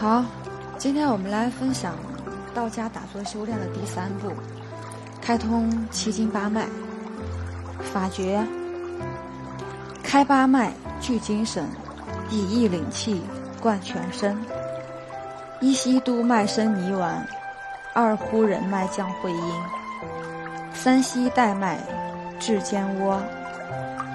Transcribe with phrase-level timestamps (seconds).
[0.00, 0.24] 好，
[0.78, 1.94] 今天我们来分享
[2.54, 4.32] 道家打坐修炼的第三步：
[5.20, 6.66] 开通七经八脉。
[7.92, 8.42] 法诀：
[10.02, 11.66] 开八脉，聚精神，
[12.30, 13.20] 以意领气，
[13.60, 14.34] 贯全身。
[15.60, 17.26] 一吸督脉生泥丸，
[17.92, 19.54] 二呼人脉降会阴，
[20.72, 21.78] 三吸带脉
[22.38, 23.20] 至肩窝，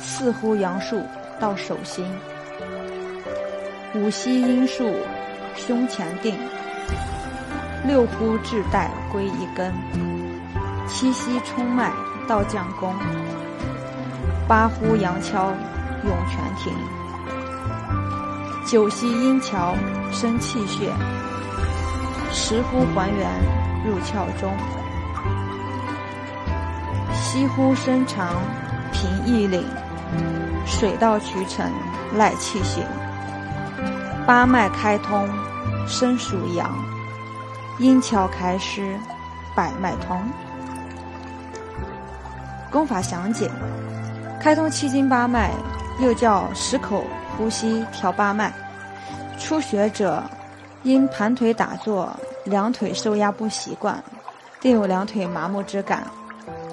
[0.00, 1.02] 四呼阳数
[1.38, 2.10] 到手心，
[3.96, 4.92] 五吸阴树
[5.54, 6.36] 胸前定，
[7.86, 9.72] 六呼志带归一根，
[10.88, 11.92] 七吸冲脉
[12.26, 12.92] 到降宫。
[14.48, 15.54] 八呼阳跷
[16.04, 16.72] 涌泉庭，
[18.66, 19.76] 九溪阴桥
[20.10, 20.90] 生气血，
[22.32, 23.30] 十呼还原
[23.86, 24.52] 入窍中，
[27.14, 28.42] 吸呼深长
[28.92, 29.64] 平易领，
[30.66, 31.70] 水到渠成
[32.16, 32.84] 赖气行。
[34.26, 35.28] 八脉开通
[35.86, 36.74] 身属阳，
[37.78, 38.98] 阴窍开施
[39.54, 40.18] 百脉通。
[42.70, 43.50] 功法详解。
[44.40, 45.50] 开通七经八脉，
[46.00, 47.04] 又叫十口
[47.36, 48.50] 呼吸调八脉。
[49.38, 50.22] 初学者
[50.84, 52.08] 因盘腿打坐，
[52.44, 54.02] 两腿受压不习惯，
[54.58, 56.02] 定有两腿麻木之感。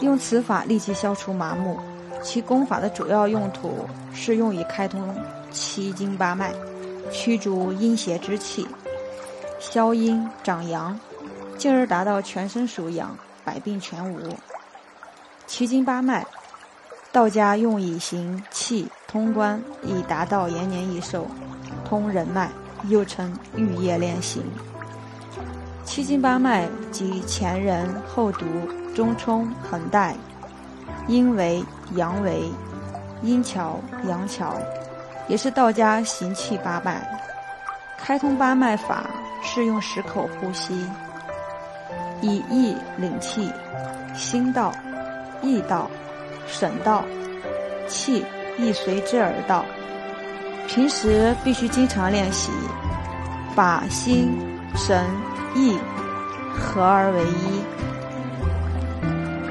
[0.00, 1.76] 用此法立即消除麻木。
[2.22, 3.84] 其功法的主要用途
[4.14, 5.12] 是用以开通
[5.50, 6.52] 七经八脉，
[7.12, 8.66] 驱逐阴邪之气，
[9.60, 10.98] 消阴长阳，
[11.58, 14.34] 进而达到全身属阳，百病全无。
[15.46, 16.26] 七经八脉。
[17.12, 21.26] 道家用以行气通关，以达到延年益寿、
[21.84, 22.50] 通人脉，
[22.88, 24.42] 又称玉液练行。
[25.84, 28.46] 七经八脉即前人、后读、
[28.94, 30.16] 中冲、横带，
[31.06, 31.62] 阴为、
[31.96, 32.50] 阳为、
[33.22, 34.56] 阴桥、阳桥，
[35.28, 37.00] 也是道家行气八脉。
[37.96, 39.04] 开通八脉法
[39.42, 40.86] 是用十口呼吸，
[42.20, 43.52] 以意领气，
[44.14, 44.72] 心到，
[45.40, 45.88] 意到。
[46.44, 47.04] 神道，
[47.88, 48.26] 气
[48.58, 49.64] 亦随之而到。
[50.66, 52.50] 平时必须经常练习，
[53.54, 54.36] 把心、
[54.74, 55.06] 神、
[55.54, 55.78] 意
[56.52, 57.62] 合而为一。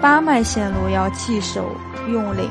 [0.00, 1.74] 八脉线路要记手
[2.08, 2.50] 用领，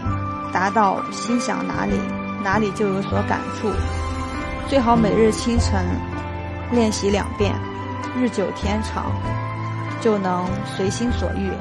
[0.54, 2.00] 达到心想哪里，
[2.44, 3.70] 哪里就有所感触。
[4.68, 5.84] 最好每日清晨
[6.72, 7.54] 练习两遍，
[8.16, 9.12] 日久天长，
[10.00, 11.52] 就能随心所欲。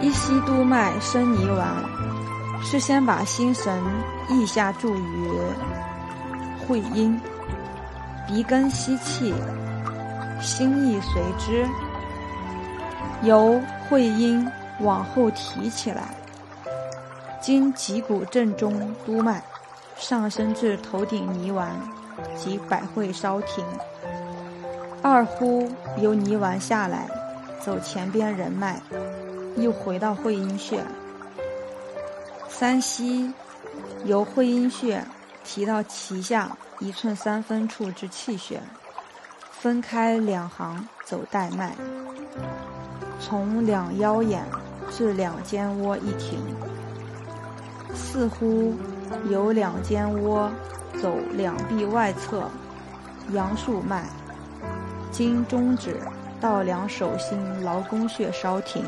[0.00, 1.66] 一吸督脉生泥丸，
[2.62, 3.82] 是先把心神
[4.28, 5.28] 意下注于
[6.66, 7.18] 会阴，
[8.26, 9.34] 鼻根吸气，
[10.40, 11.66] 心意随之，
[13.22, 14.46] 由会阴
[14.80, 16.14] 往后提起来，
[17.40, 19.42] 经脊骨正中督脉，
[19.96, 21.70] 上升至头顶泥丸
[22.36, 23.64] 及百会稍停。
[25.02, 27.06] 二呼由泥丸下来，
[27.60, 28.80] 走前边人脉。
[29.56, 30.82] 又回到会阴穴，
[32.48, 33.32] 三吸
[34.04, 35.00] 由会阴穴
[35.44, 38.60] 提到脐下一寸三分处之气血，
[39.52, 41.72] 分开两行走带脉，
[43.20, 44.44] 从两腰眼
[44.96, 46.38] 至两肩窝一停。
[47.94, 48.72] 四呼
[49.28, 50.48] 由两肩窝
[51.02, 52.48] 走两臂外侧
[53.32, 54.04] 阳数脉，
[55.10, 55.96] 经中指
[56.40, 58.84] 到两手心劳宫穴稍停。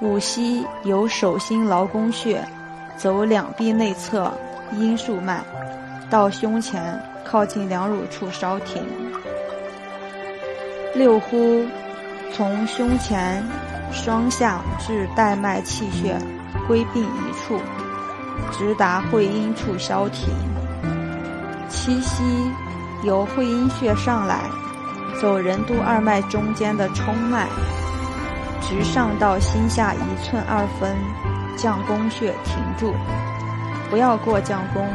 [0.00, 2.44] 五吸由手心劳宫穴
[2.96, 4.32] 走两臂内侧
[4.72, 5.40] 阴数脉，
[6.08, 8.84] 到胸前靠近两乳处稍停。
[10.94, 11.64] 六呼
[12.32, 13.42] 从胸前
[13.92, 16.18] 双下至带脉气血
[16.66, 17.60] 归并一处，
[18.50, 20.28] 直达会阴处消停。
[21.68, 22.22] 七吸
[23.02, 24.40] 由会阴穴上来，
[25.20, 27.46] 走任督二脉中间的冲脉。
[28.60, 30.96] 直上到心下一寸二分，
[31.56, 32.94] 降宫穴停住，
[33.90, 34.86] 不要过降宫。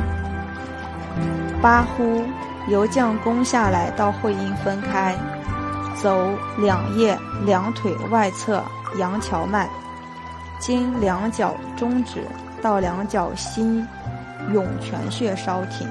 [1.62, 2.24] 八呼
[2.68, 5.16] 由降宫下来到会阴分开，
[6.02, 7.16] 走两腋
[7.46, 8.64] 两腿外侧
[8.98, 9.70] 阳桥脉，
[10.60, 12.24] 经两脚中指
[12.62, 13.88] 到两脚心
[14.54, 15.88] 涌泉穴稍停。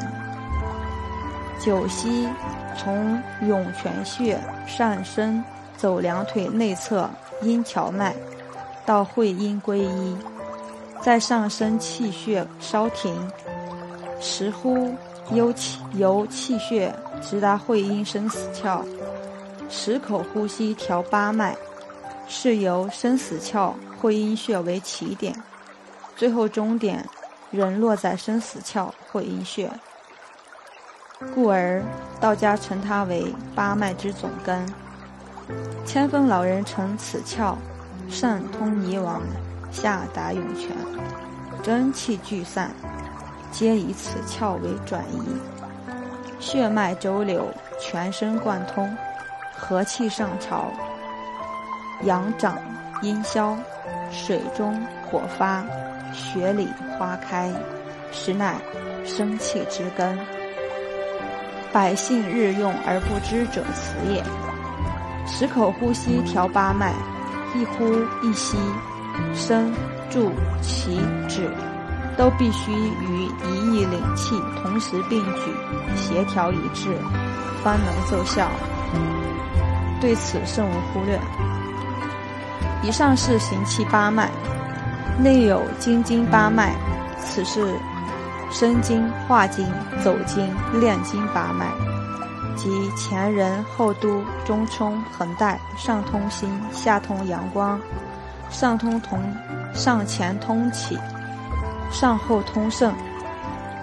[1.58, 2.28] 九吸
[2.76, 5.42] 从涌泉穴上升，
[5.76, 7.08] 走两腿内侧。
[7.42, 8.14] 阴跷脉
[8.86, 10.16] 到会阴归一，
[11.02, 13.14] 再上升气血稍停，
[14.18, 14.94] 十呼
[15.32, 18.80] 由气由气血直达会阴生死窍，
[19.68, 21.54] 十口呼吸调八脉，
[22.28, 25.34] 是由生死窍会阴穴为起点，
[26.16, 27.08] 最后终点
[27.50, 29.70] 仍落在生死窍会阴穴，
[31.34, 31.82] 故而
[32.20, 34.66] 道家称它为八脉之总根。
[35.84, 37.54] 千峰老人称此窍，
[38.08, 39.22] 上通泥王，
[39.70, 40.70] 下达涌泉，
[41.62, 42.72] 真气聚散，
[43.52, 45.20] 皆以此窍为转移，
[46.40, 47.46] 血脉周流，
[47.80, 48.92] 全身贯通，
[49.56, 50.72] 和气上潮，
[52.02, 52.58] 阳长
[53.02, 53.56] 阴消，
[54.10, 55.64] 水中火发，
[56.12, 57.50] 雪里花开，
[58.12, 58.56] 实乃
[59.04, 60.18] 生气之根。
[61.72, 64.22] 百姓日用而不知者，此也。
[65.26, 66.92] 十口呼吸调八脉，
[67.54, 67.84] 一呼
[68.22, 68.56] 一吸，
[69.34, 69.72] 升、
[70.08, 70.30] 住、
[70.62, 71.50] 起、止，
[72.16, 75.52] 都必须与一意领气同时并举，
[75.96, 76.88] 协调一致，
[77.64, 78.48] 方能奏效。
[80.00, 81.18] 对此甚无忽略。
[82.82, 84.30] 以上是行气八脉，
[85.18, 86.74] 内有金经八脉，
[87.18, 87.74] 此是
[88.50, 89.66] 生经、化经、
[90.04, 91.66] 走经、炼经八脉。
[92.56, 97.78] 即前人后督中冲横带上通心下通阳光，
[98.48, 99.20] 上通同
[99.74, 100.98] 上前通气，
[101.90, 102.94] 上后通肾。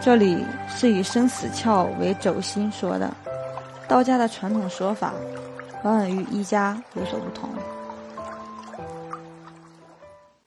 [0.02, 3.12] 这里是以生死窍为轴心说的，
[3.88, 5.14] 道家的传统说法
[5.84, 7.50] 往往与医家有所不同。